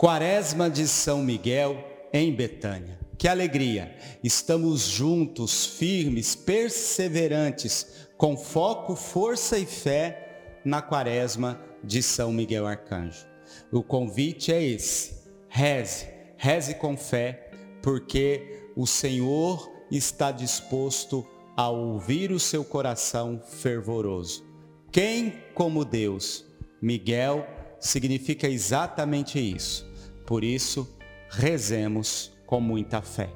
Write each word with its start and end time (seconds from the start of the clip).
Quaresma 0.00 0.70
de 0.70 0.88
São 0.88 1.22
Miguel 1.22 1.76
em 2.10 2.34
Betânia. 2.34 2.98
Que 3.18 3.28
alegria! 3.28 3.94
Estamos 4.24 4.88
juntos, 4.88 5.66
firmes, 5.66 6.34
perseverantes, 6.34 8.08
com 8.16 8.34
foco, 8.34 8.96
força 8.96 9.58
e 9.58 9.66
fé 9.66 10.56
na 10.64 10.80
Quaresma 10.80 11.60
de 11.84 12.02
São 12.02 12.32
Miguel 12.32 12.66
Arcanjo. 12.66 13.26
O 13.70 13.82
convite 13.82 14.50
é 14.50 14.62
esse: 14.64 15.28
reze, 15.50 16.06
reze 16.38 16.76
com 16.76 16.96
fé, 16.96 17.50
porque 17.82 18.70
o 18.74 18.86
Senhor 18.86 19.70
está 19.90 20.32
disposto 20.32 21.28
a 21.54 21.68
ouvir 21.68 22.32
o 22.32 22.40
seu 22.40 22.64
coração 22.64 23.38
fervoroso. 23.46 24.46
Quem 24.90 25.42
como 25.52 25.84
Deus? 25.84 26.46
Miguel 26.80 27.46
significa 27.78 28.48
exatamente 28.48 29.38
isso 29.38 29.89
por 30.30 30.44
isso, 30.44 30.88
rezemos 31.28 32.32
com 32.46 32.60
muita 32.60 33.02
fé. 33.02 33.28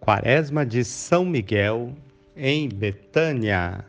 Quaresma 0.00 0.66
de 0.66 0.84
São 0.84 1.24
Miguel, 1.24 1.94
em 2.34 2.68
Betânia. 2.68 3.84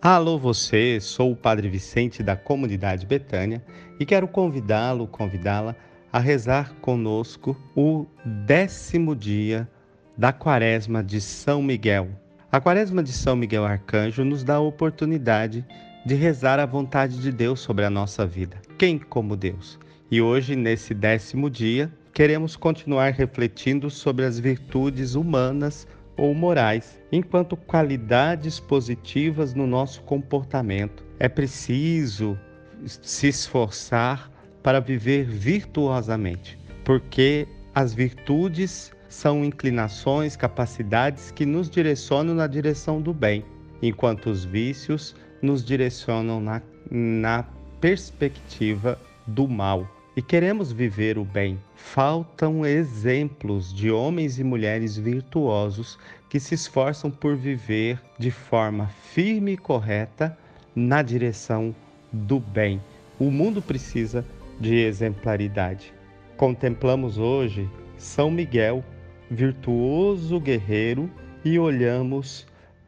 Alô 0.00 0.38
você, 0.38 1.00
sou 1.02 1.32
o 1.32 1.36
Padre 1.36 1.68
Vicente 1.68 2.22
da 2.22 2.34
comunidade 2.34 3.04
Betânia 3.04 3.62
e 4.00 4.06
quero 4.06 4.26
convidá-lo, 4.26 5.06
convidá-la 5.06 5.76
a 6.10 6.18
rezar 6.18 6.72
conosco 6.76 7.54
o 7.76 8.06
décimo 8.46 9.14
dia 9.14 9.68
da 10.16 10.32
Quaresma 10.32 11.04
de 11.04 11.20
São 11.20 11.62
Miguel. 11.62 12.08
A 12.50 12.58
Quaresma 12.58 13.02
de 13.02 13.12
São 13.12 13.36
Miguel 13.36 13.66
Arcanjo 13.66 14.24
nos 14.24 14.42
dá 14.42 14.54
a 14.54 14.60
oportunidade 14.60 15.62
de 16.06 16.14
rezar 16.14 16.58
a 16.58 16.64
vontade 16.64 17.20
de 17.20 17.30
Deus 17.30 17.60
sobre 17.60 17.84
a 17.84 17.90
nossa 17.90 18.24
vida. 18.26 18.56
Quem 18.78 18.98
como 18.98 19.36
Deus? 19.36 19.78
E 20.10 20.22
hoje, 20.22 20.56
nesse 20.56 20.94
décimo 20.94 21.50
dia, 21.50 21.92
queremos 22.14 22.56
continuar 22.56 23.12
refletindo 23.12 23.90
sobre 23.90 24.24
as 24.24 24.38
virtudes 24.38 25.14
humanas 25.14 25.86
ou 26.16 26.34
morais, 26.34 26.98
enquanto 27.12 27.58
qualidades 27.58 28.58
positivas 28.58 29.52
no 29.52 29.66
nosso 29.66 30.00
comportamento. 30.04 31.04
É 31.18 31.28
preciso 31.28 32.38
se 32.86 33.28
esforçar 33.28 34.32
para 34.62 34.80
viver 34.80 35.26
virtuosamente, 35.26 36.58
porque 36.86 37.46
as 37.74 37.92
virtudes 37.92 38.90
são 39.10 39.44
inclinações, 39.44 40.36
capacidades 40.36 41.30
que 41.30 41.44
nos 41.44 41.68
direcionam 41.68 42.34
na 42.34 42.46
direção 42.46 43.02
do 43.02 43.12
bem, 43.12 43.44
enquanto 43.82 44.30
os 44.30 44.42
vícios 44.42 45.14
nos 45.42 45.62
direcionam 45.62 46.40
na, 46.40 46.62
na 46.90 47.44
perspectiva 47.78 48.98
do 49.26 49.46
mal 49.46 49.97
e 50.18 50.22
queremos 50.22 50.72
viver 50.72 51.16
o 51.16 51.24
bem. 51.24 51.60
Faltam 51.76 52.66
exemplos 52.66 53.72
de 53.72 53.88
homens 53.88 54.36
e 54.40 54.42
mulheres 54.42 54.96
virtuosos 54.96 55.96
que 56.28 56.40
se 56.40 56.56
esforçam 56.56 57.08
por 57.08 57.36
viver 57.36 58.00
de 58.18 58.28
forma 58.28 58.88
firme 59.12 59.52
e 59.52 59.56
correta 59.56 60.36
na 60.74 61.02
direção 61.02 61.72
do 62.12 62.40
bem. 62.40 62.82
O 63.16 63.30
mundo 63.30 63.62
precisa 63.62 64.26
de 64.58 64.74
exemplaridade. 64.74 65.94
Contemplamos 66.36 67.16
hoje 67.16 67.70
São 67.96 68.28
Miguel, 68.28 68.84
virtuoso 69.30 70.40
guerreiro, 70.40 71.08
e 71.44 71.60
olhamos 71.60 72.44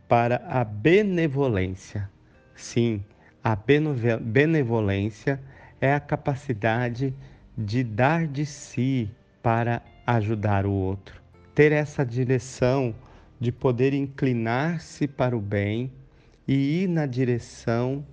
para 0.08 0.42
a 0.48 0.64
benevolência. 0.64 2.10
Sim, 2.56 3.04
a 3.44 3.56
benevolência 4.20 5.40
é 5.80 5.94
a 5.94 6.00
capacidade 6.00 7.14
de 7.56 7.82
dar 7.82 8.26
de 8.26 8.44
si 8.44 9.10
para 9.42 9.82
ajudar 10.06 10.66
o 10.66 10.72
outro. 10.72 11.20
Ter 11.54 11.72
essa 11.72 12.04
direção 12.04 12.94
de 13.38 13.50
poder 13.50 13.94
inclinar-se 13.94 15.08
para 15.08 15.36
o 15.36 15.40
bem 15.40 15.90
e 16.46 16.82
ir 16.82 16.88
na 16.88 17.06
direção 17.06 18.04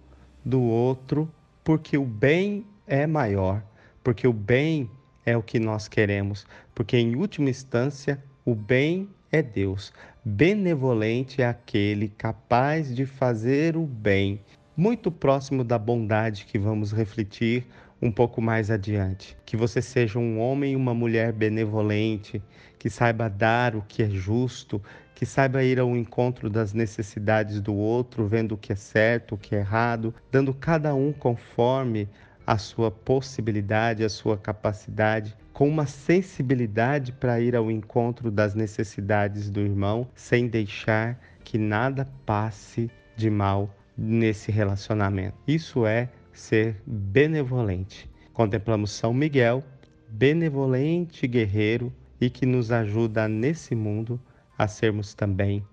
do 0.43 0.61
outro, 0.61 1.29
porque 1.63 1.97
o 1.97 2.05
bem 2.05 2.65
é 2.87 3.05
maior, 3.05 3.61
porque 4.03 4.27
o 4.27 4.33
bem 4.33 4.89
é 5.25 5.35
o 5.35 5.43
que 5.43 5.59
nós 5.59 5.87
queremos, 5.89 6.47
porque 6.73 6.97
em 6.97 7.15
última 7.15 7.49
instância 7.49 8.23
o 8.45 8.55
bem 8.55 9.09
é 9.29 9.41
Deus. 9.41 9.91
Benevolente 10.23 11.41
é 11.41 11.47
aquele 11.47 12.07
capaz 12.07 12.95
de 12.95 13.05
fazer 13.05 13.75
o 13.75 13.85
bem, 13.85 14.39
muito 14.77 15.11
próximo 15.11 15.63
da 15.63 15.79
bondade 15.79 16.45
que 16.45 16.59
vamos 16.59 16.91
refletir 16.91 17.65
um 17.99 18.11
pouco 18.11 18.39
mais 18.39 18.69
adiante. 18.69 19.35
Que 19.43 19.57
você 19.57 19.81
seja 19.81 20.19
um 20.19 20.39
homem 20.39 20.73
e 20.73 20.75
uma 20.75 20.93
mulher 20.93 21.33
benevolente, 21.33 22.39
que 22.77 22.87
saiba 22.87 23.27
dar 23.27 23.75
o 23.75 23.81
que 23.81 24.03
é 24.03 24.09
justo, 24.09 24.79
que 25.15 25.25
saiba 25.25 25.63
ir 25.63 25.79
ao 25.79 25.97
encontro 25.97 26.47
das 26.47 26.73
necessidades 26.73 27.59
do 27.59 27.73
outro, 27.73 28.27
vendo 28.27 28.51
o 28.51 28.57
que 28.57 28.71
é 28.71 28.75
certo, 28.75 29.33
o 29.33 29.37
que 29.37 29.55
é 29.55 29.59
errado, 29.59 30.13
dando 30.31 30.53
cada 30.53 30.93
um 30.93 31.11
conforme 31.11 32.07
a 32.45 32.59
sua 32.59 32.91
possibilidade, 32.91 34.05
a 34.05 34.09
sua 34.09 34.37
capacidade, 34.37 35.35
com 35.51 35.67
uma 35.67 35.87
sensibilidade 35.87 37.11
para 37.11 37.41
ir 37.41 37.55
ao 37.55 37.71
encontro 37.71 38.29
das 38.29 38.53
necessidades 38.53 39.49
do 39.49 39.59
irmão, 39.59 40.07
sem 40.13 40.47
deixar 40.47 41.19
que 41.43 41.57
nada 41.57 42.07
passe 42.27 42.91
de 43.15 43.31
mal 43.31 43.73
nesse 43.97 44.51
relacionamento. 44.51 45.37
Isso 45.47 45.85
é 45.85 46.09
ser 46.31 46.81
benevolente. 46.85 48.09
Contemplamos 48.31 48.91
São 48.91 49.13
Miguel, 49.13 49.63
benevolente 50.09 51.27
guerreiro 51.27 51.91
e 52.21 52.29
que 52.29 52.45
nos 52.45 52.71
ajuda 52.71 53.27
nesse 53.27 53.73
mundo 53.73 54.21
a 54.57 54.67
sermos 54.67 55.13
também 55.13 55.65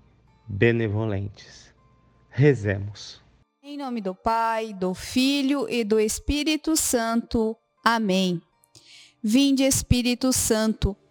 benevolentes. 0.49 1.75
Rezemos. 2.31 3.23
Em 3.63 3.77
nome 3.77 4.01
do 4.01 4.15
Pai, 4.15 4.73
do 4.73 4.95
Filho 4.95 5.69
e 5.69 5.85
do 5.85 5.99
Espírito 6.01 6.77
Santo. 6.77 7.57
Amém. 7.85 8.41
Vinde, 9.23 9.63
Espírito 9.63 10.33
Santo 10.33 10.97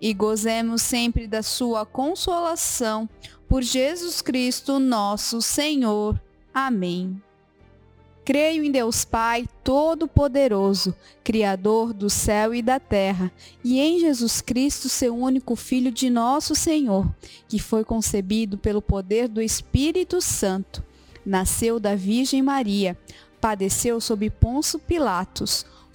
e 0.00 0.14
gozemos 0.14 0.82
sempre 0.82 1.26
da 1.26 1.42
sua 1.42 1.84
consolação. 1.84 3.08
Por 3.48 3.62
Jesus 3.62 4.20
Cristo, 4.20 4.78
nosso 4.78 5.40
Senhor. 5.40 6.20
Amém. 6.52 7.20
Creio 8.24 8.62
em 8.62 8.70
Deus 8.70 9.06
Pai 9.06 9.48
Todo-Poderoso, 9.64 10.94
Criador 11.24 11.94
do 11.94 12.10
céu 12.10 12.54
e 12.54 12.60
da 12.60 12.78
terra, 12.78 13.32
e 13.64 13.80
em 13.80 13.98
Jesus 13.98 14.42
Cristo, 14.42 14.86
seu 14.86 15.16
único 15.16 15.56
Filho 15.56 15.90
de 15.90 16.10
nosso 16.10 16.54
Senhor, 16.54 17.10
que 17.48 17.58
foi 17.58 17.84
concebido 17.84 18.58
pelo 18.58 18.82
poder 18.82 19.28
do 19.28 19.40
Espírito 19.40 20.20
Santo. 20.20 20.84
Nasceu 21.24 21.80
da 21.80 21.94
Virgem 21.94 22.42
Maria, 22.42 22.98
padeceu 23.40 23.98
sob 23.98 24.28
Ponço 24.28 24.78
Pilatos 24.78 25.64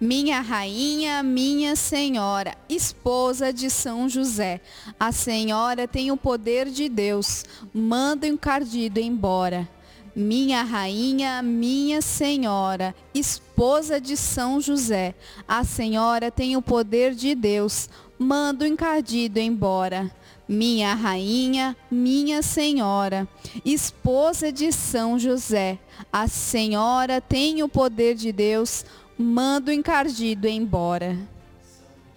Minha 0.00 0.40
rainha, 0.40 1.22
minha 1.22 1.76
senhora, 1.76 2.56
esposa 2.70 3.52
de 3.52 3.68
São 3.68 4.08
José, 4.08 4.62
a 4.98 5.12
senhora 5.12 5.86
tem 5.86 6.10
o 6.10 6.16
poder 6.16 6.70
de 6.70 6.88
Deus, 6.88 7.44
manda 7.74 8.26
o 8.26 8.30
encardido 8.30 8.98
embora. 8.98 9.68
Minha 10.16 10.62
rainha, 10.62 11.42
minha 11.42 12.00
senhora, 12.00 12.94
esposa 13.12 14.00
de 14.00 14.16
São 14.16 14.58
José, 14.58 15.14
a 15.46 15.64
senhora 15.64 16.30
tem 16.30 16.56
o 16.56 16.62
poder 16.62 17.14
de 17.14 17.34
Deus, 17.34 17.86
manda 18.18 18.64
o 18.64 18.68
encardido 18.68 19.38
embora. 19.38 20.10
Minha 20.48 20.94
rainha, 20.94 21.76
minha 21.90 22.42
senhora, 22.42 23.28
esposa 23.64 24.50
de 24.50 24.72
São 24.72 25.18
José, 25.18 25.78
a 26.12 26.26
senhora 26.26 27.20
tem 27.20 27.62
o 27.62 27.68
poder 27.68 28.16
de 28.16 28.32
Deus, 28.32 28.84
manda 29.20 29.70
o 29.70 29.74
encardido 29.74 30.48
embora. 30.48 31.18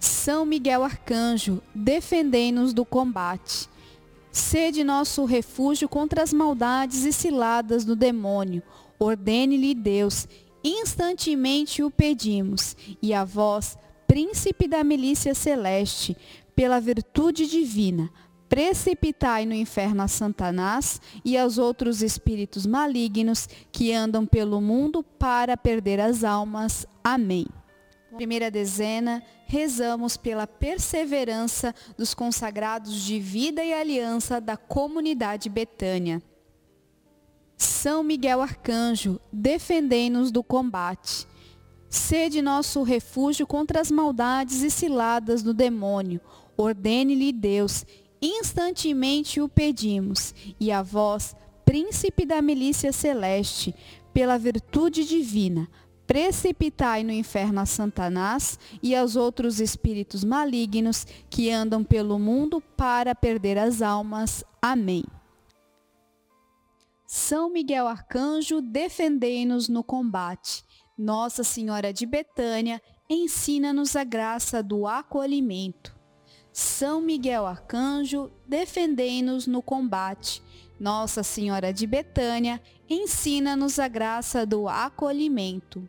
São 0.00 0.44
Miguel 0.44 0.82
Arcanjo, 0.82 1.62
defendei-nos 1.74 2.72
do 2.72 2.84
combate. 2.84 3.68
Sede 4.32 4.82
nosso 4.82 5.24
refúgio 5.24 5.88
contra 5.88 6.22
as 6.22 6.32
maldades 6.32 7.04
e 7.04 7.12
ciladas 7.12 7.84
do 7.84 7.94
demônio. 7.94 8.62
Ordene-lhe 8.98 9.74
Deus, 9.74 10.26
instantemente 10.62 11.82
o 11.82 11.90
pedimos. 11.90 12.76
E 13.00 13.14
a 13.14 13.24
vós, 13.24 13.78
príncipe 14.06 14.66
da 14.66 14.82
milícia 14.82 15.34
celeste, 15.34 16.16
pela 16.56 16.80
virtude 16.80 17.46
divina, 17.46 18.10
precipitai 18.48 19.46
no 19.46 19.54
inferno 19.54 20.02
a 20.02 20.08
Satanás 20.08 21.00
e 21.24 21.36
aos 21.36 21.58
outros 21.58 22.02
espíritos 22.02 22.66
malignos 22.66 23.48
que 23.72 23.92
andam 23.92 24.26
pelo 24.26 24.60
mundo 24.60 25.02
para 25.02 25.56
perder 25.56 26.00
as 26.00 26.24
almas. 26.24 26.86
Amém. 27.04 27.46
Primeira 28.16 28.50
dezena, 28.50 29.22
rezamos 29.46 30.16
pela 30.16 30.46
perseverança 30.46 31.74
dos 31.98 32.14
consagrados 32.14 32.94
de 33.02 33.20
vida 33.20 33.62
e 33.62 33.74
aliança 33.74 34.40
da 34.40 34.56
comunidade 34.56 35.50
Betânia. 35.50 36.22
São 37.58 38.02
Miguel 38.02 38.40
Arcanjo, 38.40 39.20
defendei-nos 39.30 40.30
do 40.30 40.42
combate. 40.42 41.26
Sede 41.90 42.40
nosso 42.40 42.82
refúgio 42.82 43.46
contra 43.46 43.80
as 43.80 43.90
maldades 43.90 44.62
e 44.62 44.70
ciladas 44.70 45.42
do 45.42 45.52
demônio. 45.52 46.20
Ordene-lhe 46.56 47.32
Deus, 47.32 47.84
instantemente 48.22 49.40
o 49.40 49.48
pedimos. 49.48 50.34
E 50.58 50.72
a 50.72 50.82
vós, 50.82 51.36
príncipe 51.64 52.24
da 52.24 52.40
milícia 52.40 52.92
celeste, 52.92 53.74
pela 54.12 54.38
virtude 54.38 55.04
divina, 55.04 55.68
precipitai 56.06 57.02
no 57.02 57.12
inferno 57.12 57.60
a 57.60 57.66
Satanás 57.66 58.58
e 58.82 58.94
aos 58.94 59.16
outros 59.16 59.60
espíritos 59.60 60.24
malignos 60.24 61.06
que 61.28 61.50
andam 61.50 61.82
pelo 61.82 62.18
mundo 62.18 62.60
para 62.76 63.14
perder 63.14 63.58
as 63.58 63.82
almas. 63.82 64.44
Amém. 64.60 65.04
São 67.06 67.50
Miguel 67.50 67.86
Arcanjo, 67.86 68.60
defendei-nos 68.60 69.68
no 69.68 69.84
combate. 69.84 70.64
Nossa 70.96 71.44
Senhora 71.44 71.92
de 71.92 72.06
Betânia, 72.06 72.80
ensina-nos 73.08 73.94
a 73.96 74.04
graça 74.04 74.62
do 74.62 74.86
acolhimento. 74.86 75.94
São 76.52 77.00
Miguel 77.00 77.46
Arcanjo, 77.46 78.30
defendei-nos 78.46 79.46
no 79.46 79.60
combate. 79.60 80.42
Nossa 80.78 81.22
Senhora 81.22 81.72
de 81.72 81.86
Betânia, 81.86 82.60
ensina-nos 82.88 83.78
a 83.78 83.88
graça 83.88 84.46
do 84.46 84.68
acolhimento. 84.68 85.88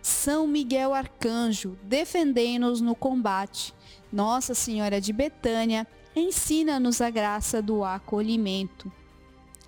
São 0.00 0.46
Miguel 0.46 0.94
Arcanjo, 0.94 1.78
defendei-nos 1.82 2.80
no 2.80 2.94
combate. 2.94 3.74
Nossa 4.12 4.54
Senhora 4.54 5.00
de 5.00 5.12
Betânia, 5.12 5.86
ensina-nos 6.14 7.00
a 7.00 7.10
graça 7.10 7.60
do 7.60 7.84
acolhimento. 7.84 8.90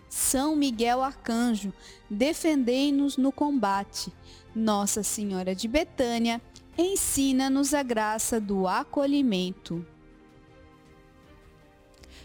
São 0.09 0.57
Miguel 0.57 1.03
Arcanjo, 1.03 1.73
defendei-nos 2.09 3.17
no 3.17 3.31
combate. 3.31 4.13
Nossa 4.55 5.03
Senhora 5.03 5.55
de 5.55 5.69
Betânia, 5.69 6.41
ensina-nos 6.77 7.75
a 7.75 7.83
graça 7.83 8.41
do 8.41 8.67
acolhimento. 8.67 9.87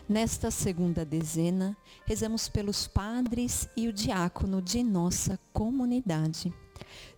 Nesta 0.07 0.51
segunda 0.51 1.03
dezena, 1.03 1.75
rezamos 2.05 2.47
pelos 2.47 2.87
padres 2.87 3.67
e 3.75 3.87
o 3.87 3.93
diácono 3.93 4.61
de 4.61 4.83
nossa 4.83 5.39
comunidade. 5.51 6.53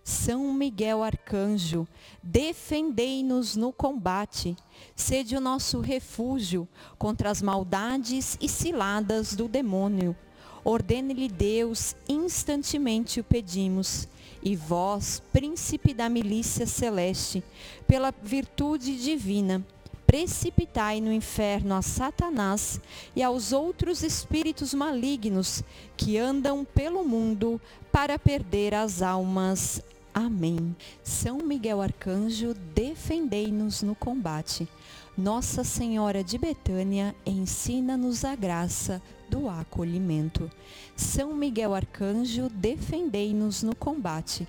São 0.02 0.52
Miguel 0.54 1.02
Arcanjo, 1.02 1.86
defendei-nos 2.22 3.56
no 3.56 3.72
combate, 3.72 4.56
sede 4.96 5.36
o 5.36 5.40
nosso 5.40 5.80
refúgio 5.80 6.66
contra 6.98 7.30
as 7.30 7.42
maldades 7.42 8.38
e 8.40 8.48
ciladas 8.48 9.34
do 9.34 9.46
demônio. 9.46 10.16
Ordene-lhe 10.64 11.28
Deus, 11.28 11.94
instantemente 12.08 13.20
o 13.20 13.24
pedimos. 13.24 14.08
E 14.42 14.54
vós, 14.54 15.22
príncipe 15.32 15.92
da 15.92 16.08
milícia 16.08 16.66
celeste, 16.66 17.42
pela 17.86 18.14
virtude 18.22 18.96
divina, 19.02 19.64
precipitai 20.08 21.02
no 21.02 21.12
inferno 21.12 21.74
a 21.74 21.82
Satanás 21.82 22.80
e 23.14 23.22
aos 23.22 23.52
outros 23.52 24.02
espíritos 24.02 24.72
malignos 24.72 25.62
que 25.98 26.16
andam 26.16 26.64
pelo 26.64 27.04
mundo 27.04 27.60
para 27.92 28.18
perder 28.18 28.74
as 28.74 29.02
almas. 29.02 29.82
Amém. 30.14 30.74
São 31.04 31.40
Miguel 31.44 31.82
Arcanjo, 31.82 32.54
defendei-nos 32.74 33.82
no 33.82 33.94
combate. 33.94 34.66
Nossa 35.14 35.62
Senhora 35.62 36.24
de 36.24 36.38
Betânia, 36.38 37.14
ensina-nos 37.26 38.24
a 38.24 38.34
graça 38.34 39.02
do 39.28 39.46
acolhimento. 39.46 40.50
São 40.96 41.34
Miguel 41.34 41.74
Arcanjo, 41.74 42.48
defendei-nos 42.48 43.62
no 43.62 43.76
combate. 43.76 44.48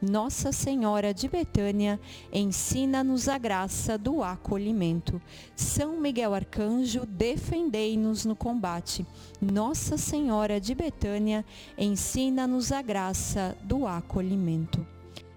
Nossa 0.00 0.50
Senhora 0.50 1.12
de 1.12 1.28
Betânia, 1.28 2.00
ensina-nos 2.32 3.28
a 3.28 3.36
graça 3.36 3.98
do 3.98 4.22
acolhimento. 4.22 5.20
São 5.54 6.00
Miguel 6.00 6.32
Arcanjo, 6.32 7.04
defendei-nos 7.04 8.24
no 8.24 8.34
combate. 8.34 9.06
Nossa 9.40 9.98
Senhora 9.98 10.58
de 10.58 10.74
Betânia, 10.74 11.44
ensina-nos 11.76 12.72
a 12.72 12.80
graça 12.80 13.54
do 13.62 13.86
acolhimento. 13.86 14.86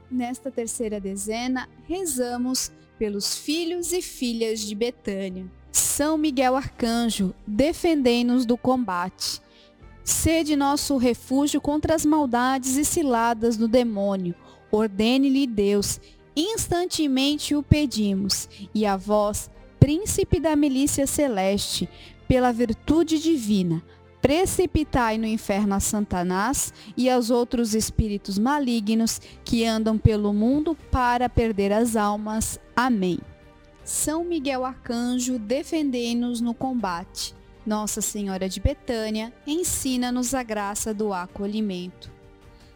Nesta 0.10 0.50
terceira 0.50 0.98
dezena, 0.98 1.67
rezamos 1.86 2.72
pelos 2.98 3.36
filhos 3.36 3.91
e 3.91 4.01
filhas 4.01 4.62
de 4.62 4.75
Betânia. 4.75 5.46
São 5.74 6.17
Miguel 6.17 6.55
Arcanjo, 6.55 7.34
defendei-nos 7.46 8.46
do 8.46 8.55
combate. 8.55 9.41
Sede 10.03 10.55
nosso 10.55 10.98
refúgio 10.98 11.60
contra 11.60 11.96
as 11.96 12.05
maldades 12.05 12.77
e 12.77 12.86
ciladas 12.86 13.58
do 13.58 13.67
demônio. 13.67 14.36
Ordene-lhe 14.75 15.46
Deus, 15.46 16.01
instantemente 16.36 17.53
o 17.53 17.62
pedimos. 17.62 18.50
E 18.74 18.88
a 18.88 18.98
vós, 18.98 19.48
príncipe 19.80 20.39
da 20.39 20.56
milícia 20.56 21.06
celeste, 21.06 21.88
pela 22.27 22.51
virtude 22.51 23.20
divina, 23.20 23.84
precipitai 24.20 25.20
no 25.20 25.27
inferno 25.27 25.75
a 25.75 25.80
Satanás 25.80 26.74
e 26.98 27.08
aos 27.08 27.30
outros 27.30 27.75
espíritos 27.75 28.39
malignos 28.39 29.22
que 29.46 29.63
andam 29.63 29.96
pelo 29.96 30.34
mundo 30.34 30.75
para 30.89 31.30
perder 31.30 31.72
as 31.72 31.96
almas. 31.96 32.60
Amém. 32.75 33.20
São 33.84 34.24
Miguel 34.24 34.65
Arcanjo, 34.65 35.38
defendei-nos 35.38 36.42
no 36.42 36.56
combate. 36.56 37.36
Nossa 37.63 38.01
Senhora 38.01 38.50
de 38.50 38.60
Betânia, 38.60 39.32
ensina-nos 39.46 40.34
a 40.34 40.42
graça 40.42 40.96
do 40.96 41.13
acolhimento. 41.13 42.12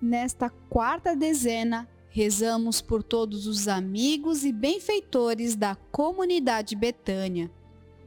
Nesta 0.00 0.50
quarta 0.68 1.16
dezena, 1.16 1.88
rezamos 2.08 2.80
por 2.80 3.02
todos 3.02 3.46
os 3.46 3.68
amigos 3.68 4.44
e 4.44 4.52
benfeitores 4.52 5.56
da 5.56 5.74
comunidade 5.90 6.76
Betânia 6.76 7.50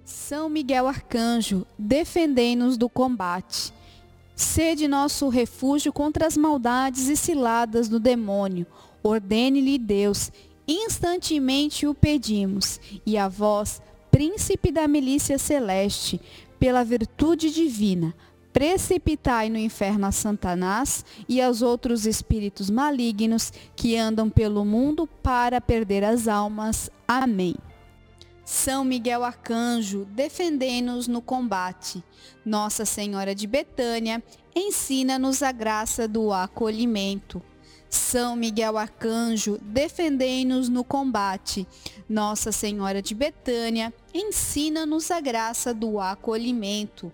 são 0.09 0.49
Miguel 0.49 0.87
Arcanjo, 0.87 1.67
defendei-nos 1.77 2.77
do 2.77 2.89
combate. 2.89 3.71
Sede 4.35 4.87
nosso 4.87 5.29
refúgio 5.29 5.93
contra 5.93 6.25
as 6.25 6.35
maldades 6.35 7.07
e 7.09 7.15
ciladas 7.15 7.87
do 7.87 7.99
demônio. 7.99 8.65
Ordene-lhe 9.03 9.77
Deus, 9.77 10.31
instantemente 10.67 11.85
o 11.85 11.93
pedimos. 11.93 12.79
E 13.05 13.17
a 13.17 13.27
vós, 13.27 13.81
príncipe 14.09 14.71
da 14.71 14.87
milícia 14.87 15.37
celeste, 15.37 16.19
pela 16.59 16.83
virtude 16.83 17.51
divina, 17.51 18.15
precipitai 18.51 19.49
no 19.49 19.57
inferno 19.57 20.05
a 20.05 20.11
Satanás 20.11 21.05
e 21.27 21.41
aos 21.41 21.61
outros 21.61 22.05
espíritos 22.05 22.69
malignos 22.69 23.51
que 23.75 23.95
andam 23.95 24.29
pelo 24.29 24.65
mundo 24.65 25.07
para 25.07 25.61
perder 25.61 26.03
as 26.03 26.27
almas. 26.27 26.89
Amém. 27.07 27.55
São 28.43 28.83
Miguel 28.83 29.23
Arcanjo, 29.23 30.05
defendei-nos 30.05 31.07
no 31.07 31.21
combate. 31.21 32.03
Nossa 32.43 32.83
Senhora 32.83 33.35
de 33.35 33.45
Betânia, 33.45 34.23
ensina-nos 34.55 35.43
a 35.43 35.51
graça 35.51 36.07
do 36.07 36.33
acolhimento. 36.33 37.43
São 37.89 38.35
Miguel 38.35 38.77
Arcanjo, 38.77 39.59
defendei-nos 39.61 40.67
no 40.67 40.83
combate. 40.83 41.67
Nossa 42.09 42.51
Senhora 42.51 43.03
de 43.03 43.13
Betânia, 43.13 43.93
ensina-nos 44.13 45.11
a 45.11 45.19
graça 45.19 45.71
do 45.71 45.99
acolhimento. 45.99 47.13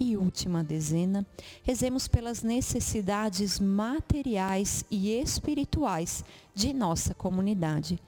e 0.00 0.16
última 0.16 0.64
dezena, 0.64 1.26
rezemos 1.62 2.08
pelas 2.08 2.42
necessidades 2.42 3.60
materiais 3.60 4.82
e 4.90 5.10
espirituais 5.10 6.24
de 6.54 6.72
nossa 6.72 7.12
comunidade. 7.12 8.00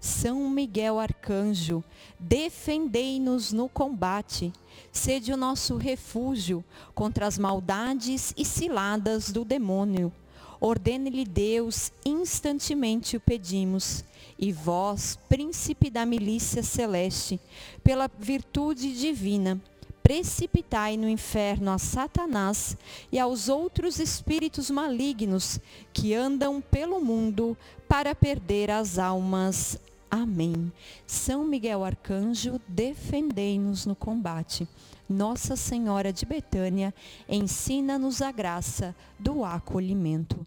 São 0.00 0.50
Miguel 0.50 0.98
Arcanjo, 0.98 1.84
defendei-nos 2.18 3.52
no 3.52 3.68
combate, 3.68 4.52
sede 4.90 5.32
o 5.32 5.36
nosso 5.36 5.76
refúgio 5.76 6.64
contra 6.94 7.26
as 7.26 7.38
maldades 7.38 8.34
e 8.36 8.44
ciladas 8.44 9.30
do 9.30 9.44
demônio. 9.44 10.12
Ordene-lhe 10.60 11.24
Deus, 11.24 11.92
instantemente 12.04 13.16
o 13.16 13.20
pedimos 13.20 14.04
e 14.38 14.52
vós, 14.52 15.18
príncipe 15.28 15.90
da 15.90 16.04
milícia 16.04 16.62
celeste, 16.62 17.38
pela 17.84 18.10
virtude 18.18 18.98
divina, 18.98 19.60
precipitai 20.06 20.96
no 20.96 21.08
inferno 21.08 21.72
a 21.72 21.78
Satanás 21.78 22.76
e 23.10 23.18
aos 23.18 23.48
outros 23.48 23.98
espíritos 23.98 24.70
malignos 24.70 25.58
que 25.92 26.14
andam 26.14 26.60
pelo 26.60 27.00
mundo 27.00 27.58
para 27.88 28.14
perder 28.14 28.70
as 28.70 29.00
almas. 29.00 29.80
Amém. 30.08 30.70
São 31.08 31.44
Miguel 31.44 31.84
Arcanjo, 31.84 32.60
defendei-nos 32.68 33.84
no 33.84 33.96
combate. 33.96 34.68
Nossa 35.08 35.56
Senhora 35.56 36.12
de 36.12 36.24
Betânia, 36.24 36.94
ensina-nos 37.28 38.22
a 38.22 38.30
graça 38.30 38.94
do 39.18 39.44
acolhimento. 39.44 40.46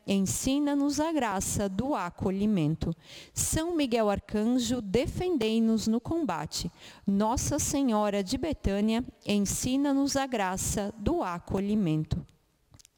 ensina-nos 0.05 0.99
a 0.99 1.11
graça 1.11 1.69
do 1.69 1.93
acolhimento. 1.95 2.95
São 3.33 3.75
Miguel 3.75 4.09
Arcanjo, 4.09 4.81
defendei-nos 4.81 5.87
no 5.87 5.99
combate. 5.99 6.71
Nossa 7.05 7.59
Senhora 7.59 8.23
de 8.23 8.37
Betânia, 8.37 9.03
ensina-nos 9.25 10.15
a 10.15 10.25
graça 10.25 10.93
do 10.97 11.21
acolhimento. 11.21 12.25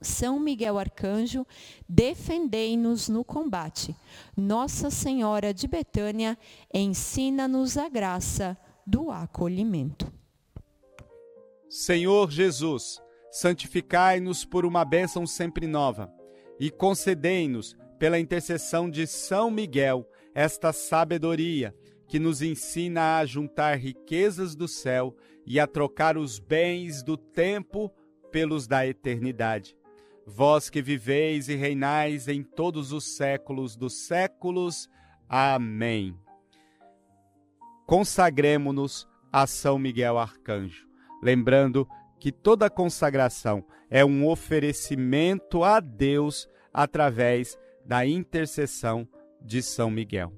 São 0.02 0.40
Miguel 0.40 0.78
Arcanjo, 0.78 1.46
defendei-nos 1.88 3.08
no 3.08 3.24
combate. 3.24 3.96
Nossa 4.36 4.90
Senhora 4.90 5.54
de 5.54 5.68
Betânia, 5.68 6.38
ensina-nos 6.74 7.78
a 7.78 7.88
graça 7.88 8.58
do 8.86 9.10
acolhimento. 9.12 10.12
Senhor 11.70 12.30
Jesus, 12.30 13.02
santificai-nos 13.32 14.44
por 14.44 14.66
uma 14.66 14.84
bênção 14.84 15.26
sempre 15.26 15.66
nova 15.66 16.14
e 16.60 16.70
concedei-nos, 16.70 17.76
pela 18.00 18.20
intercessão 18.20 18.90
de 18.90 19.08
São 19.08 19.50
Miguel, 19.50 20.08
esta 20.34 20.74
sabedoria 20.74 21.74
que 22.08 22.20
nos 22.20 22.42
ensina 22.42 23.18
a 23.18 23.26
juntar 23.26 23.76
riquezas 23.78 24.56
do 24.56 24.68
céu 24.68 25.16
e 25.46 25.60
a 25.60 25.66
trocar 25.66 26.18
os 26.18 26.40
bens 26.40 27.02
do 27.02 27.18
tempo 27.18 27.92
pelos 28.32 28.68
da 28.68 28.86
eternidade. 28.86 29.78
Vós 30.26 30.70
que 30.70 30.82
viveis 30.82 31.50
e 31.50 31.56
reinais 31.56 32.28
em 32.28 32.44
todos 32.44 32.92
os 32.92 33.16
séculos 33.16 33.76
dos 33.76 34.06
séculos. 34.06 34.90
Amém. 35.28 36.18
Consagremos-nos 37.86 39.08
a 39.32 39.46
São 39.46 39.78
Miguel 39.78 40.18
Arcanjo, 40.18 40.88
lembrando 41.22 41.88
que 42.24 42.32
toda 42.32 42.70
consagração 42.70 43.66
é 43.90 44.06
um 44.06 44.26
oferecimento 44.26 45.62
a 45.62 45.82
Deus 45.82 46.48
através 46.74 47.60
da 47.86 48.06
intercessão 48.06 49.06
de 49.42 49.62
São 49.62 49.92
Miguel. 49.92 50.32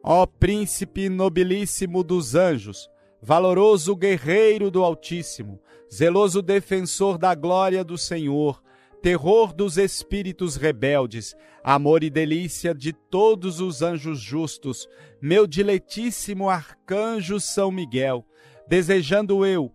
Ó 0.00 0.24
príncipe 0.24 1.08
nobilíssimo 1.08 2.04
dos 2.04 2.36
anjos, 2.36 2.88
valoroso 3.20 3.96
guerreiro 3.96 4.70
do 4.70 4.84
Altíssimo, 4.84 5.60
zeloso 5.92 6.40
defensor 6.40 7.18
da 7.18 7.34
glória 7.34 7.82
do 7.82 7.98
Senhor, 7.98 8.62
terror 9.02 9.52
dos 9.52 9.76
espíritos 9.76 10.54
rebeldes, 10.54 11.34
amor 11.64 12.04
e 12.04 12.08
delícia 12.08 12.72
de 12.72 12.92
todos 12.92 13.58
os 13.58 13.82
anjos 13.82 14.20
justos, 14.20 14.88
meu 15.20 15.48
diletíssimo 15.48 16.48
arcanjo 16.48 17.40
São 17.40 17.72
Miguel, 17.72 18.24
desejando 18.68 19.44
eu 19.44 19.74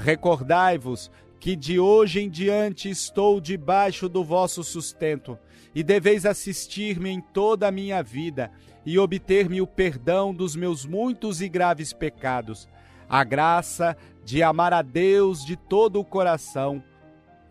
Recordai-vos 0.00 1.10
que 1.38 1.56
de 1.56 1.78
hoje 1.78 2.20
em 2.20 2.28
diante 2.28 2.90
estou 2.90 3.40
debaixo 3.40 4.08
do 4.08 4.22
vosso 4.22 4.62
sustento, 4.62 5.38
e 5.74 5.82
deveis 5.82 6.26
assistir-me 6.26 7.10
em 7.10 7.20
toda 7.20 7.68
a 7.68 7.70
minha 7.70 8.02
vida 8.02 8.50
e 8.84 8.98
obter-me 8.98 9.60
o 9.60 9.66
perdão 9.66 10.34
dos 10.34 10.56
meus 10.56 10.84
muitos 10.84 11.40
e 11.40 11.48
graves 11.48 11.92
pecados 11.92 12.68
a 13.10 13.24
graça 13.24 13.96
de 14.24 14.40
amar 14.40 14.72
a 14.72 14.82
Deus 14.82 15.44
de 15.44 15.56
todo 15.56 15.98
o 15.98 16.04
coração, 16.04 16.80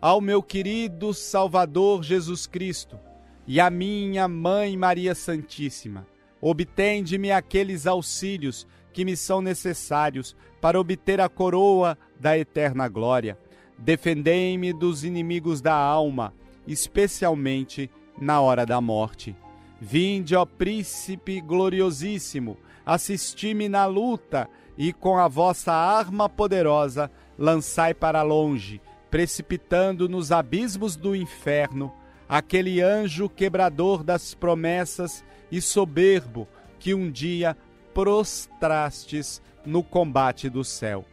ao 0.00 0.18
meu 0.18 0.42
querido 0.42 1.12
Salvador 1.12 2.02
Jesus 2.02 2.46
Cristo 2.46 2.98
e 3.46 3.60
à 3.60 3.68
minha 3.68 4.26
Mãe 4.26 4.74
Maria 4.74 5.14
Santíssima. 5.14 6.06
Obtende-me 6.40 7.30
aqueles 7.30 7.86
auxílios 7.86 8.66
que 8.90 9.04
me 9.04 9.14
são 9.14 9.42
necessários 9.42 10.34
para 10.60 10.78
obter 10.78 11.20
a 11.20 11.28
coroa 11.28 11.96
da 12.18 12.36
eterna 12.38 12.88
glória. 12.88 13.38
Defendei-me 13.78 14.72
dos 14.72 15.04
inimigos 15.04 15.60
da 15.60 15.74
alma, 15.74 16.34
especialmente 16.66 17.90
na 18.20 18.40
hora 18.40 18.66
da 18.66 18.80
morte. 18.80 19.34
Vinde, 19.80 20.36
ó 20.36 20.44
Príncipe 20.44 21.40
gloriosíssimo, 21.40 22.58
assisti-me 22.84 23.68
na 23.68 23.86
luta 23.86 24.48
e 24.76 24.92
com 24.92 25.16
a 25.16 25.28
vossa 25.28 25.72
arma 25.72 26.28
poderosa 26.28 27.10
lançai 27.38 27.94
para 27.94 28.22
longe 28.22 28.80
precipitando 29.10 30.08
nos 30.08 30.30
abismos 30.30 30.94
do 30.94 31.14
inferno 31.16 31.92
aquele 32.28 32.80
anjo 32.80 33.28
quebrador 33.28 34.04
das 34.04 34.34
promessas 34.34 35.24
e 35.50 35.60
soberbo 35.60 36.46
que 36.78 36.94
um 36.94 37.10
dia 37.10 37.56
prostrastes 37.92 39.42
no 39.64 39.82
combate 39.82 40.48
do 40.48 40.64
céu. 40.64 41.04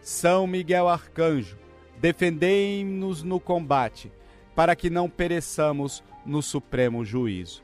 São 0.00 0.46
Miguel 0.46 0.88
Arcanjo, 0.88 1.58
defendei-nos 2.00 3.22
no 3.22 3.38
combate, 3.38 4.10
para 4.54 4.74
que 4.74 4.90
não 4.90 5.08
pereçamos 5.08 6.02
no 6.24 6.42
supremo 6.42 7.04
juízo. 7.04 7.62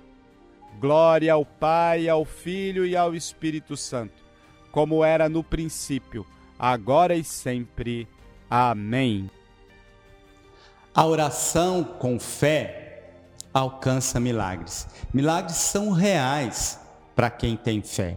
Glória 0.81 1.33
ao 1.33 1.44
Pai, 1.44 2.09
ao 2.09 2.24
Filho 2.24 2.85
e 2.85 2.96
ao 2.96 3.14
Espírito 3.14 3.77
Santo, 3.77 4.22
como 4.70 5.05
era 5.05 5.29
no 5.29 5.42
princípio, 5.42 6.27
agora 6.59 7.14
e 7.14 7.24
sempre. 7.24 8.09
Amém. 8.50 9.31
A 10.94 11.07
oração 11.07 11.83
com 11.83 12.20
fé 12.20 13.12
alcança 13.53 14.20
milagres. 14.20 14.87
Milagres 15.12 15.57
são 15.57 15.90
reais 15.90 16.81
para 17.14 17.31
quem 17.31 17.57
tem 17.57 17.83
fé. 17.83 18.16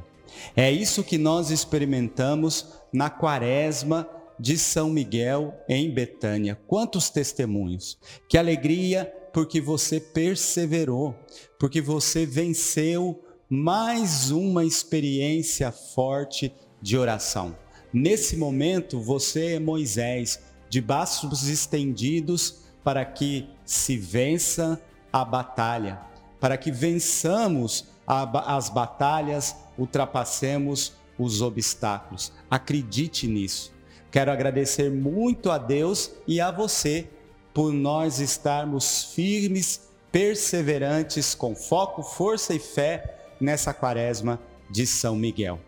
É 0.56 0.72
isso 0.72 1.04
que 1.04 1.18
nós 1.18 1.52
experimentamos 1.52 2.74
na 2.92 3.10
quaresma 3.10 4.10
de 4.40 4.58
São 4.58 4.90
Miguel 4.90 5.54
em 5.68 5.90
Betânia. 5.90 6.60
Quantos 6.68 7.10
testemunhos! 7.10 7.98
Que 8.30 8.38
alegria 8.38 9.12
porque 9.34 9.62
você 9.62 10.00
perseverou, 10.00 11.16
porque 11.60 11.82
você 11.82 12.26
venceu 12.26 13.24
mais 13.50 14.32
uma 14.32 14.66
experiência 14.66 15.72
forte 15.72 16.54
de 16.82 16.98
oração. 16.98 17.56
Nesse 17.94 18.36
momento, 18.36 19.00
você 19.00 19.54
é 19.54 19.60
Moisés, 19.60 20.42
de 20.70 20.82
braços 20.82 21.48
estendidos 21.48 22.66
para 22.84 23.06
que 23.06 23.48
se 23.66 23.98
vença 23.98 24.82
a 25.12 25.24
batalha, 25.24 26.02
para 26.40 26.58
que 26.58 26.72
vençamos 26.72 27.86
a, 28.06 28.56
as 28.56 28.70
batalhas, 28.70 29.56
ultrapassemos 29.78 30.94
os 31.18 31.42
obstáculos. 31.42 32.32
Acredite 32.50 33.28
nisso. 33.28 33.74
Quero 34.12 34.32
agradecer 34.32 34.90
muito 34.90 35.52
a 35.52 35.58
Deus 35.58 36.12
e 36.28 36.40
a 36.40 36.52
você 36.52 37.10
por 37.54 37.74
nós 37.74 38.20
estarmos 38.20 39.14
firmes, 39.14 39.90
perseverantes, 40.12 41.36
com 41.36 41.56
foco, 41.56 42.04
força 42.04 42.54
e 42.54 42.60
fé 42.60 43.18
nessa 43.40 43.74
quaresma 43.74 44.40
de 44.70 44.86
São 44.86 45.16
Miguel. 45.16 45.60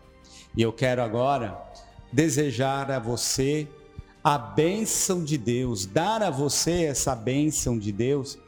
E 0.56 0.62
eu 0.62 0.72
quero 0.72 1.02
agora 1.02 1.60
desejar 2.12 2.90
a 2.90 2.98
você 2.98 3.68
a 4.22 4.36
bênção 4.36 5.24
de 5.24 5.38
Deus, 5.38 5.86
dar 5.86 6.22
a 6.22 6.30
você 6.30 6.84
essa 6.84 7.14
bênção 7.14 7.78
de 7.78 7.90
Deus, 7.90 8.38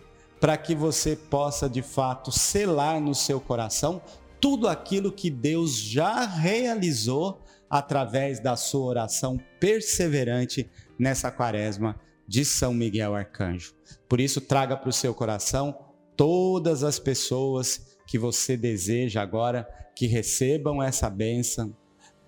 para 0.40 0.57
que 0.57 0.75
você 0.75 1.14
possa 1.16 1.68
de 1.68 1.83
fato 1.83 2.33
selar 2.33 3.01
no 3.01 3.14
seu 3.14 3.40
coração 3.40 4.03
tudo 4.42 4.66
aquilo 4.66 5.12
que 5.12 5.31
Deus 5.31 5.76
já 5.76 6.26
realizou 6.26 7.40
através 7.70 8.40
da 8.40 8.57
sua 8.57 8.87
oração 8.87 9.38
perseverante 9.61 10.68
nessa 10.98 11.31
quaresma 11.31 11.98
de 12.26 12.44
São 12.44 12.74
Miguel 12.74 13.14
Arcanjo. 13.14 13.72
Por 14.09 14.20
isso, 14.20 14.40
traga 14.40 14.76
para 14.76 14.88
o 14.88 14.92
seu 14.92 15.14
coração 15.14 15.78
todas 16.16 16.83
as 16.83 16.98
pessoas 16.98 17.96
que 18.05 18.18
você 18.18 18.57
deseja 18.57 19.22
agora 19.22 19.64
que 19.94 20.07
recebam 20.07 20.83
essa 20.83 21.09
bênção, 21.09 21.76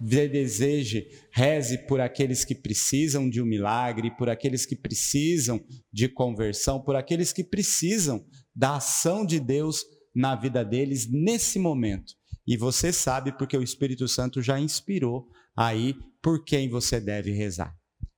deseje, 0.00 1.08
reze 1.32 1.78
por 1.78 2.00
aqueles 2.00 2.44
que 2.44 2.54
precisam 2.54 3.28
de 3.28 3.42
um 3.42 3.46
milagre, 3.46 4.14
por 4.16 4.30
aqueles 4.30 4.64
que 4.64 4.76
precisam 4.76 5.60
de 5.92 6.08
conversão, 6.08 6.80
por 6.80 6.94
aqueles 6.94 7.32
que 7.32 7.42
precisam 7.42 8.24
da 8.54 8.76
ação 8.76 9.26
de 9.26 9.40
Deus 9.40 9.84
na 10.14 10.34
vida 10.34 10.64
deles 10.64 11.10
nesse 11.10 11.58
momento. 11.58 12.14
E 12.46 12.56
você 12.56 12.92
sabe 12.92 13.32
porque 13.32 13.56
o 13.56 13.62
Espírito 13.62 14.06
Santo 14.06 14.42
já 14.42 14.60
inspirou 14.60 15.28
aí 15.56 15.94
por 16.22 16.44
quem 16.44 16.68
você 16.68 17.00
deve 17.00 17.32
rezar. 17.32 17.74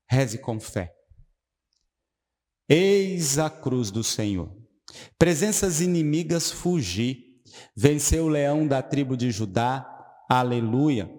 Reze 0.09 0.39
com 0.39 0.59
fé. 0.59 0.93
Eis 2.69 3.39
a 3.39 3.49
cruz 3.49 3.91
do 3.91 4.03
Senhor. 4.03 4.53
Presenças 5.19 5.81
inimigas 5.81 6.51
fugi. 6.51 7.25
Venceu 7.77 8.25
o 8.25 8.29
leão 8.29 8.67
da 8.67 8.83
tribo 8.83 9.17
de 9.17 9.31
Judá. 9.31 9.87
Aleluia. 10.29 11.11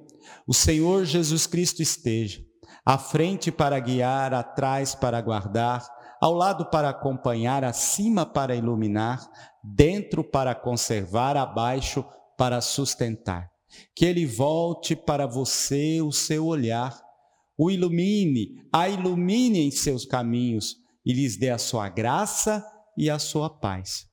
O 0.46 0.54
Senhor 0.54 1.06
Jesus 1.06 1.48
Cristo 1.48 1.82
esteja 1.82 2.46
à 2.88 2.98
frente 2.98 3.52
para 3.52 3.78
guiar, 3.82 4.34
atrás 4.34 4.96
para 4.96 5.20
guardar, 5.20 5.86
ao 6.22 6.34
lado 6.34 6.70
para 6.70 6.88
acompanhar, 6.88 7.66
acima 7.66 8.26
para 8.26 8.56
iluminar, 8.56 9.30
dentro 9.76 10.24
para 10.24 10.56
conservar, 10.56 11.36
abaixo 11.36 12.06
para 12.38 12.62
sustentar. 12.62 13.50
Que 13.96 14.06
ele 14.06 14.26
volte 14.26 14.96
para 14.96 15.26
você 15.26 16.02
o 16.02 16.12
seu 16.12 16.46
olhar, 16.46 16.98
o 17.58 17.70
ilumine, 17.70 18.56
a 18.72 18.88
ilumine 18.88 19.60
em 19.60 19.72
seus 19.72 20.06
caminhos 20.06 20.78
e 21.06 21.14
lhes 21.14 21.38
dê 21.38 21.50
a 21.50 21.58
sua 21.58 21.90
graça 21.90 22.66
e 22.98 23.10
a 23.10 23.20
sua 23.20 23.50
paz 23.50 24.08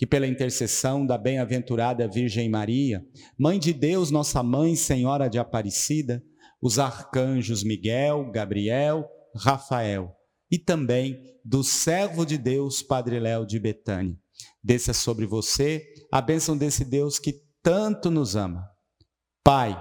que 0.00 0.06
pela 0.06 0.26
intercessão 0.26 1.04
da 1.04 1.18
bem-aventurada 1.18 2.08
Virgem 2.08 2.48
Maria, 2.48 3.04
Mãe 3.38 3.58
de 3.58 3.74
Deus, 3.74 4.10
nossa 4.10 4.42
Mãe, 4.42 4.74
Senhora 4.74 5.28
de 5.28 5.38
Aparecida, 5.38 6.24
os 6.58 6.78
arcanjos 6.78 7.62
Miguel, 7.62 8.30
Gabriel, 8.32 9.06
Rafael 9.36 10.10
e 10.50 10.58
também 10.58 11.22
do 11.44 11.62
servo 11.62 12.24
de 12.24 12.38
Deus, 12.38 12.82
Padre 12.82 13.20
Léo 13.20 13.44
de 13.44 13.60
Betânia. 13.60 14.18
Desça 14.62 14.92
sobre 14.92 15.26
você 15.26 15.86
a 16.12 16.20
bênção 16.20 16.56
desse 16.56 16.84
Deus 16.84 17.18
que 17.18 17.34
tanto 17.62 18.10
nos 18.10 18.36
ama. 18.36 18.68
Pai, 19.42 19.74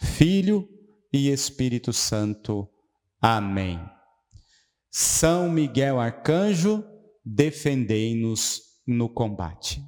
Filho 0.00 0.68
e 1.12 1.30
Espírito 1.30 1.92
Santo. 1.92 2.68
Amém. 3.20 3.80
São 4.90 5.50
Miguel 5.50 5.98
Arcanjo, 5.98 6.84
defendei-nos 7.24 8.60
no 8.86 9.08
combate. 9.08 9.82